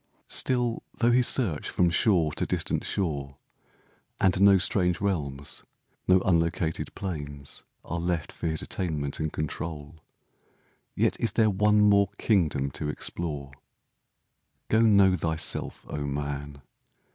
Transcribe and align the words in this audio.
Still, 0.33 0.81
though 0.97 1.11
he 1.11 1.21
search 1.21 1.69
from 1.69 1.91
shore 1.91 2.31
to 2.31 2.47
distant 2.47 2.83
shore, 2.83 3.37
And 4.19 4.41
no 4.41 4.57
strange 4.57 4.99
realms, 4.99 5.63
no 6.07 6.21
unlocated 6.21 6.95
plains 6.95 7.63
Are 7.85 7.99
left 7.99 8.31
for 8.31 8.47
his 8.47 8.63
attainment 8.63 9.19
and 9.19 9.31
control, 9.31 10.03
Yet 10.95 11.19
is 11.19 11.33
there 11.33 11.51
one 11.51 11.81
more 11.81 12.09
kingdom 12.17 12.71
to 12.71 12.89
explore. 12.89 13.51
Go, 14.69 14.81
know 14.81 15.13
thyself, 15.15 15.85
O 15.87 16.03
man! 16.07 16.63